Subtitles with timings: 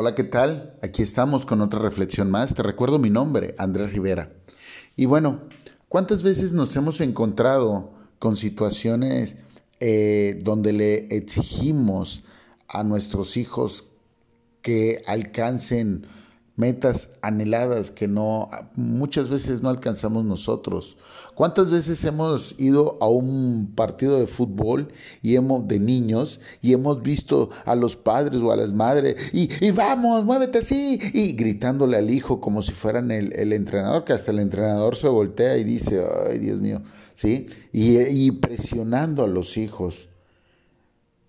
[0.00, 0.78] Hola, ¿qué tal?
[0.80, 2.54] Aquí estamos con otra reflexión más.
[2.54, 4.30] Te recuerdo mi nombre, Andrés Rivera.
[4.94, 5.40] Y bueno,
[5.88, 7.90] ¿cuántas veces nos hemos encontrado
[8.20, 9.38] con situaciones
[9.80, 12.22] eh, donde le exigimos
[12.68, 13.86] a nuestros hijos
[14.62, 16.06] que alcancen
[16.58, 20.96] metas anheladas que no muchas veces no alcanzamos nosotros.
[21.36, 24.88] ¿Cuántas veces hemos ido a un partido de fútbol
[25.22, 29.70] y hemos de niños y hemos visto a los padres o a las madres y,
[29.70, 34.32] vamos, muévete así y gritándole al hijo como si fueran el, el, entrenador, que hasta
[34.32, 36.82] el entrenador se voltea y dice, ay Dios mío,
[37.14, 37.46] ¿sí?
[37.72, 40.08] Y, y presionando a los hijos.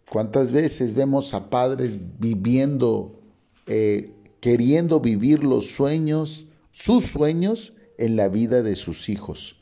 [0.09, 3.21] ¿Cuántas veces vemos a padres viviendo
[3.67, 9.57] eh, queriendo vivir los sueños, sus sueños en la vida de sus hijos.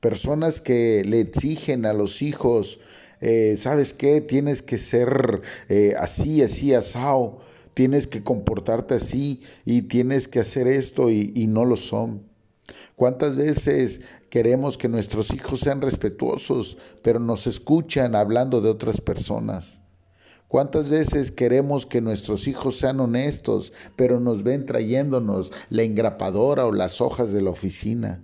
[0.00, 2.80] Personas que le exigen a los hijos,
[3.20, 4.20] eh, ¿sabes qué?
[4.20, 7.40] Tienes que ser eh, así, así, asado,
[7.74, 12.24] tienes que comportarte así y tienes que hacer esto y, y no lo son.
[12.96, 19.81] ¿Cuántas veces queremos que nuestros hijos sean respetuosos, pero nos escuchan hablando de otras personas?
[20.52, 26.72] ¿Cuántas veces queremos que nuestros hijos sean honestos, pero nos ven trayéndonos la engrapadora o
[26.72, 28.22] las hojas de la oficina?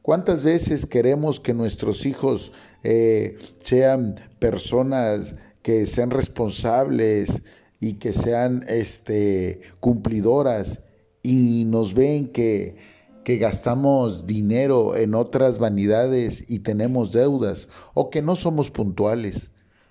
[0.00, 2.52] ¿Cuántas veces queremos que nuestros hijos
[2.84, 7.42] eh, sean personas que sean responsables
[7.80, 10.78] y que sean este, cumplidoras
[11.24, 12.76] y nos ven que,
[13.24, 19.50] que gastamos dinero en otras vanidades y tenemos deudas o que no somos puntuales?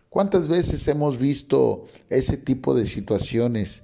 [0.09, 3.83] ¿Cuántas veces hemos visto ese tipo de situaciones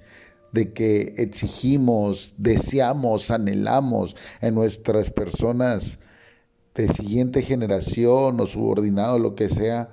[0.52, 5.98] de que exigimos, deseamos, anhelamos en nuestras personas
[6.74, 9.90] de siguiente generación o subordinado, lo que sea,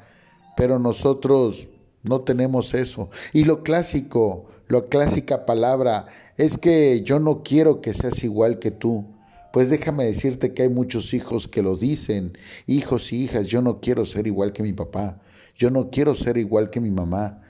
[0.56, 1.68] pero nosotros
[2.04, 3.10] no tenemos eso.
[3.34, 8.72] Y lo clásico, la clásica palabra es que yo no quiero que seas igual que
[8.72, 9.06] tú.
[9.54, 13.82] Pues déjame decirte que hay muchos hijos que lo dicen, hijos y hijas, yo no
[13.82, 15.22] quiero ser igual que mi papá,
[15.56, 17.42] yo no quiero ser igual que mi mamá.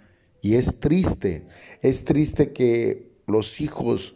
[0.42, 1.46] Y es triste,
[1.82, 4.16] es triste que los hijos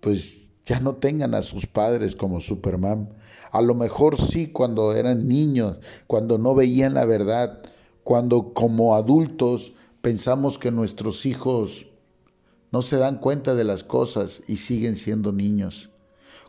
[0.00, 3.08] pues ya no tengan a sus padres como Superman.
[3.50, 7.62] A lo mejor sí cuando eran niños, cuando no veían la verdad,
[8.04, 9.72] cuando como adultos
[10.02, 11.86] pensamos que nuestros hijos
[12.70, 15.90] no se dan cuenta de las cosas y siguen siendo niños.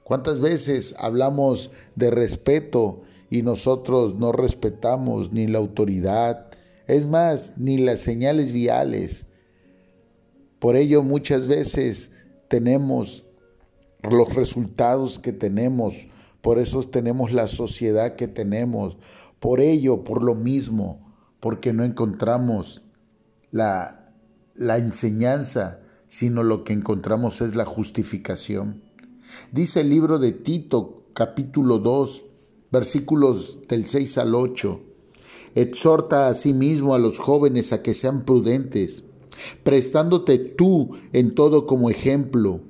[0.09, 6.47] ¿Cuántas veces hablamos de respeto y nosotros no respetamos ni la autoridad,
[6.87, 9.27] es más, ni las señales viales?
[10.57, 12.09] Por ello muchas veces
[12.47, 13.23] tenemos
[14.01, 15.93] los resultados que tenemos,
[16.41, 18.97] por eso tenemos la sociedad que tenemos,
[19.39, 22.81] por ello, por lo mismo, porque no encontramos
[23.51, 24.11] la,
[24.55, 28.88] la enseñanza, sino lo que encontramos es la justificación.
[29.51, 32.23] Dice el libro de Tito, capítulo 2,
[32.71, 34.79] versículos del 6 al 8.
[35.55, 39.03] Exhorta a sí mismo a los jóvenes a que sean prudentes,
[39.63, 42.61] prestándote tú en todo como ejemplo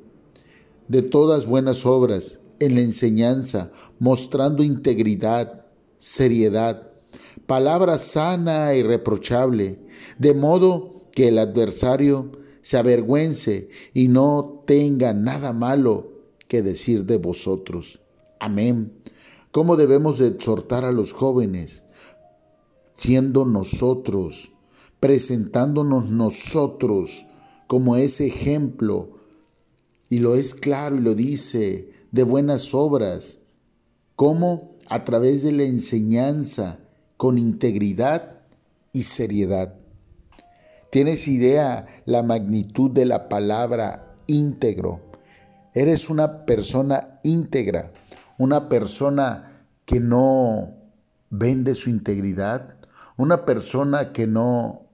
[0.88, 5.66] de todas buenas obras, en la enseñanza, mostrando integridad,
[5.98, 6.92] seriedad,
[7.46, 9.80] palabra sana y reprochable,
[10.18, 12.32] de modo que el adversario
[12.62, 16.19] se avergüence y no tenga nada malo
[16.50, 18.02] que decir de vosotros.
[18.42, 18.92] Amén.
[19.52, 21.84] ¿Cómo debemos de exhortar a los jóvenes?
[22.98, 24.52] Siendo nosotros,
[25.00, 27.26] presentándonos nosotros
[27.68, 29.20] como ese ejemplo,
[30.10, 33.38] y lo es claro y lo dice, de buenas obras.
[34.16, 34.76] ¿Cómo?
[34.88, 36.80] A través de la enseñanza,
[37.16, 38.42] con integridad
[38.92, 39.76] y seriedad.
[40.90, 45.09] ¿Tienes idea la magnitud de la palabra íntegro?
[45.74, 47.92] Eres una persona íntegra,
[48.38, 50.74] una persona que no
[51.30, 52.76] vende su integridad,
[53.18, 54.88] una persona que no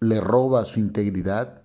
[0.00, 1.62] le roba su integridad,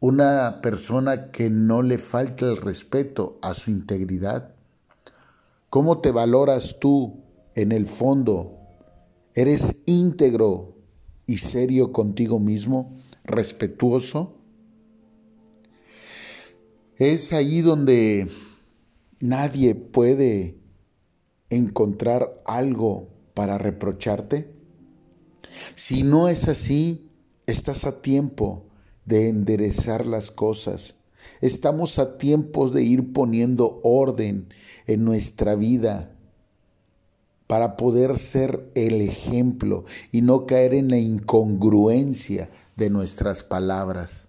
[0.00, 4.54] una persona que no le falta el respeto a su integridad.
[5.70, 7.22] ¿Cómo te valoras tú
[7.54, 8.58] en el fondo?
[9.34, 10.76] ¿Eres íntegro
[11.26, 12.96] y serio contigo mismo?
[13.24, 14.38] ¿Respetuoso?
[16.96, 18.28] Es ahí donde
[19.18, 20.60] nadie puede
[21.50, 24.54] encontrar algo para reprocharte.
[25.74, 27.10] Si no es así,
[27.46, 28.66] estás a tiempo
[29.06, 30.94] de enderezar las cosas.
[31.40, 34.48] Estamos a tiempo de ir poniendo orden
[34.86, 36.14] en nuestra vida
[37.48, 44.28] para poder ser el ejemplo y no caer en la incongruencia de nuestras palabras.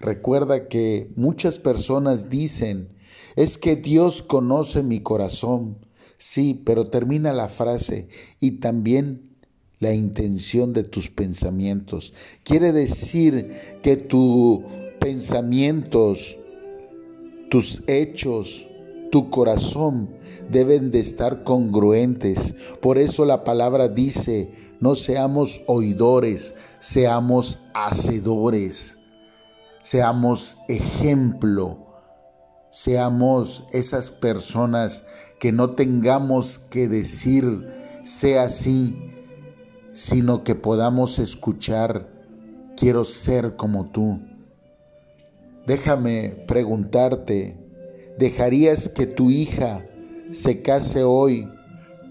[0.00, 2.88] Recuerda que muchas personas dicen,
[3.36, 5.78] es que Dios conoce mi corazón.
[6.18, 8.08] Sí, pero termina la frase
[8.40, 9.28] y también
[9.78, 12.12] la intención de tus pensamientos.
[12.42, 14.60] Quiere decir que tus
[14.98, 16.36] pensamientos,
[17.48, 18.66] tus hechos,
[19.10, 20.10] tu corazón
[20.50, 22.54] deben de estar congruentes.
[22.80, 28.97] Por eso la palabra dice, no seamos oidores, seamos hacedores,
[29.80, 31.86] seamos ejemplo,
[32.70, 35.04] seamos esas personas
[35.38, 37.66] que no tengamos que decir
[38.04, 38.96] sea así,
[39.92, 42.08] sino que podamos escuchar,
[42.76, 44.20] quiero ser como tú.
[45.66, 47.56] Déjame preguntarte,
[48.18, 49.84] ¿dejarías que tu hija
[50.32, 51.48] se case hoy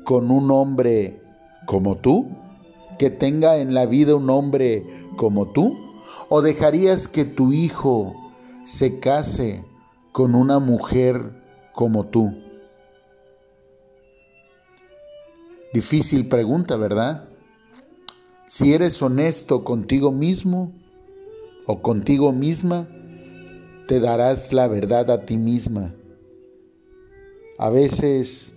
[0.03, 1.21] con un hombre
[1.65, 2.29] como tú?
[2.99, 4.85] ¿Que tenga en la vida un hombre
[5.17, 5.86] como tú?
[6.29, 8.13] ¿O dejarías que tu hijo
[8.65, 9.63] se case
[10.11, 11.31] con una mujer
[11.73, 12.33] como tú?
[15.73, 17.29] Difícil pregunta, ¿verdad?
[18.47, 20.73] Si eres honesto contigo mismo
[21.65, 22.87] o contigo misma,
[23.87, 25.93] te darás la verdad a ti misma.
[27.57, 28.53] A veces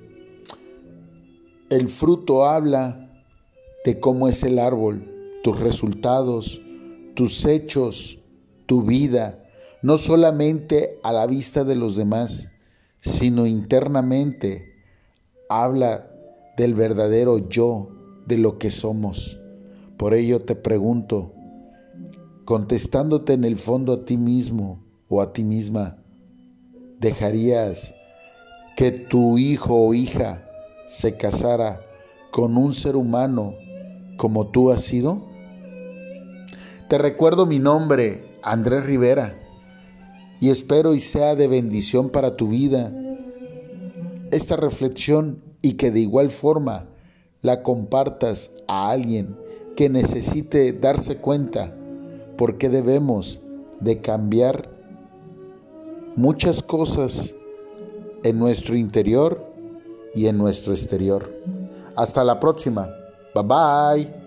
[1.68, 3.22] el fruto habla
[3.84, 5.08] de cómo es el árbol,
[5.44, 6.60] tus resultados,
[7.20, 8.18] tus hechos,
[8.64, 9.44] tu vida,
[9.82, 12.48] no solamente a la vista de los demás,
[13.02, 14.64] sino internamente.
[15.50, 16.10] Habla
[16.56, 17.90] del verdadero yo,
[18.26, 19.38] de lo que somos.
[19.98, 21.34] Por ello te pregunto,
[22.46, 25.98] contestándote en el fondo a ti mismo o a ti misma,
[27.00, 27.94] ¿dejarías
[28.78, 30.48] que tu hijo o hija
[30.88, 31.82] se casara
[32.30, 33.56] con un ser humano
[34.16, 35.29] como tú has sido?
[36.90, 39.36] Te recuerdo mi nombre, Andrés Rivera,
[40.40, 42.92] y espero y sea de bendición para tu vida
[44.32, 46.86] esta reflexión y que de igual forma
[47.42, 49.36] la compartas a alguien
[49.76, 51.72] que necesite darse cuenta
[52.36, 53.40] por qué debemos
[53.78, 54.68] de cambiar
[56.16, 57.36] muchas cosas
[58.24, 59.46] en nuestro interior
[60.12, 61.32] y en nuestro exterior.
[61.94, 62.90] Hasta la próxima.
[63.32, 64.19] Bye bye.